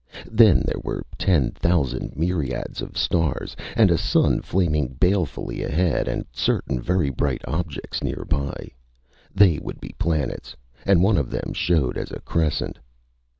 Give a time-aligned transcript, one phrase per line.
[0.31, 6.25] Then there were ten thousand myriads of stars, and a sun flaming balefully ahead, and
[6.33, 8.69] certain very bright objects nearby.
[9.31, 10.55] They would be planets,
[10.87, 12.79] and one of them showed as a crescent.